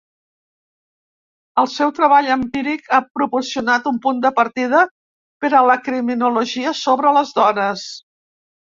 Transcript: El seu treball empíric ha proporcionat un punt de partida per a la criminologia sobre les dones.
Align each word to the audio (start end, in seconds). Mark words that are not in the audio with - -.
El 1.63 1.69
seu 1.73 1.91
treball 1.99 2.31
empíric 2.37 2.89
ha 2.99 3.03
proporcionat 3.19 3.87
un 3.93 4.01
punt 4.07 4.25
de 4.27 4.33
partida 4.41 4.83
per 5.45 5.55
a 5.55 5.65
la 5.71 5.79
criminologia 5.91 6.77
sobre 6.85 7.17
les 7.21 7.41
dones. 7.41 7.91